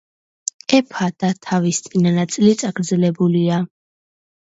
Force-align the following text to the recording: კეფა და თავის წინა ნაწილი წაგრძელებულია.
კეფა 0.73 1.09
და 1.25 1.29
თავის 1.49 1.83
წინა 1.89 2.17
ნაწილი 2.19 2.57
წაგრძელებულია. 2.65 3.65